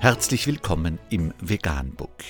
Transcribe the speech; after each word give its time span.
Herzlich 0.00 0.46
willkommen 0.46 1.00
im 1.10 1.34
Veganbook. 1.40 2.22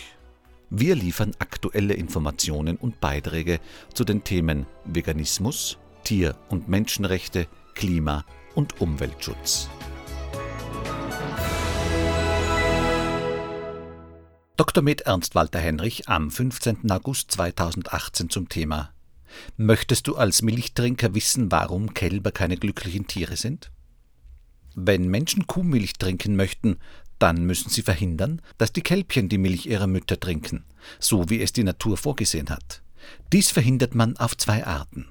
Wir 0.70 0.94
liefern 0.94 1.32
aktuelle 1.38 1.92
Informationen 1.92 2.78
und 2.78 2.98
Beiträge 2.98 3.60
zu 3.92 4.04
den 4.04 4.24
Themen 4.24 4.64
Veganismus, 4.86 5.76
Tier- 6.02 6.34
und 6.48 6.70
Menschenrechte, 6.70 7.46
Klima- 7.74 8.24
und 8.54 8.80
Umweltschutz. 8.80 9.68
Dr. 14.56 14.82
Med 14.82 15.02
Ernst 15.02 15.34
Walter 15.34 15.58
Henrich 15.60 16.08
am 16.08 16.30
15. 16.30 16.90
August 16.90 17.32
2018 17.32 18.30
zum 18.30 18.48
Thema 18.48 18.94
Möchtest 19.58 20.08
du 20.08 20.16
als 20.16 20.40
Milchtrinker 20.40 21.14
wissen, 21.14 21.52
warum 21.52 21.92
Kälber 21.92 22.32
keine 22.32 22.56
glücklichen 22.56 23.06
Tiere 23.06 23.36
sind? 23.36 23.70
Wenn 24.74 25.08
Menschen 25.08 25.46
Kuhmilch 25.46 25.94
trinken 25.94 26.34
möchten, 26.34 26.78
dann 27.18 27.44
müssen 27.44 27.70
sie 27.70 27.82
verhindern, 27.82 28.40
dass 28.58 28.72
die 28.72 28.82
Kälbchen 28.82 29.28
die 29.28 29.38
Milch 29.38 29.66
ihrer 29.66 29.86
Mütter 29.86 30.18
trinken, 30.18 30.64
so 30.98 31.28
wie 31.30 31.40
es 31.40 31.52
die 31.52 31.64
Natur 31.64 31.96
vorgesehen 31.96 32.50
hat. 32.50 32.82
Dies 33.32 33.50
verhindert 33.50 33.94
man 33.94 34.16
auf 34.16 34.36
zwei 34.36 34.66
Arten. 34.66 35.08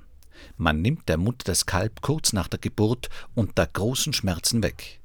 Man 0.56 0.82
nimmt 0.82 1.10
der 1.10 1.18
Mutter 1.18 1.44
das 1.46 1.66
Kalb 1.66 2.02
kurz 2.02 2.34
nach 2.34 2.48
der 2.48 2.60
Geburt 2.60 3.10
unter 3.36 3.66
großen 3.66 4.14
Schmerzen 4.14 4.64
weg. 4.64 5.02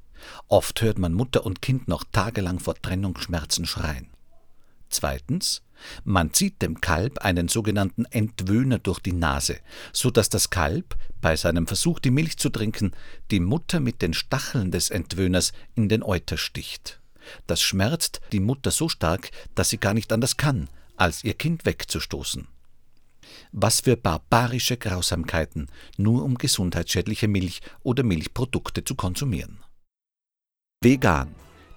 Oft 0.47 0.81
hört 0.81 0.97
man 0.97 1.13
Mutter 1.13 1.45
und 1.45 1.61
Kind 1.61 1.87
noch 1.87 2.03
tagelang 2.11 2.59
vor 2.59 2.75
Trennungsschmerzen 2.75 3.65
schreien. 3.65 4.07
Zweitens, 4.93 5.63
man 6.03 6.33
zieht 6.33 6.61
dem 6.61 6.79
Kalb 6.79 7.17
einen 7.25 7.47
sogenannten 7.47 8.05
Entwöhner 8.05 8.77
durch 8.77 8.99
die 8.99 9.11
Nase, 9.11 9.57
so 9.91 10.11
dass 10.11 10.29
das 10.29 10.51
Kalb 10.51 10.95
bei 11.19 11.35
seinem 11.35 11.65
Versuch, 11.65 11.99
die 11.99 12.11
Milch 12.11 12.37
zu 12.37 12.49
trinken, 12.49 12.91
die 13.31 13.39
Mutter 13.39 13.79
mit 13.79 14.03
den 14.03 14.13
Stacheln 14.13 14.69
des 14.69 14.91
Entwöhners 14.91 15.51
in 15.73 15.89
den 15.89 16.03
Euter 16.03 16.37
sticht. 16.37 17.01
Das 17.47 17.63
schmerzt 17.63 18.21
die 18.31 18.39
Mutter 18.39 18.69
so 18.69 18.87
stark, 18.87 19.31
dass 19.55 19.69
sie 19.69 19.79
gar 19.79 19.95
nicht 19.95 20.13
anders 20.13 20.37
kann, 20.37 20.69
als 20.95 21.23
ihr 21.23 21.33
Kind 21.33 21.65
wegzustoßen. 21.65 22.47
Was 23.51 23.81
für 23.81 23.97
barbarische 23.97 24.77
Grausamkeiten, 24.77 25.71
nur 25.97 26.23
um 26.23 26.37
gesundheitsschädliche 26.37 27.27
Milch 27.27 27.61
oder 27.81 28.03
Milchprodukte 28.03 28.83
zu 28.83 28.93
konsumieren. 28.93 29.63
Vegan, 30.81 31.33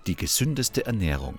die 0.06 0.16
gesündeste 0.16 0.84
Ernährung 0.84 1.38